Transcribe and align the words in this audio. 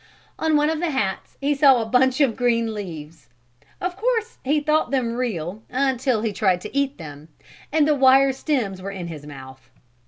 On 0.39 0.57
one 0.57 0.71
of 0.71 0.79
the 0.79 0.89
hats 0.89 1.37
he 1.41 1.53
saw 1.53 1.79
a 1.79 1.85
bunch 1.85 2.21
of 2.21 2.35
green 2.35 2.73
leaves; 2.73 3.27
of 3.79 3.95
course, 3.95 4.39
he 4.43 4.59
thought 4.59 4.89
them 4.89 5.13
real 5.13 5.61
until 5.69 6.23
he 6.23 6.33
tried 6.33 6.59
to 6.61 6.75
eat 6.75 6.97
them 6.97 7.27
and 7.71 7.87
the 7.87 7.93
wire 7.93 8.31
stems 8.33 8.81
were 8.81 8.89
in 8.89 9.05
his 9.09 9.27
mouth. 9.27 9.69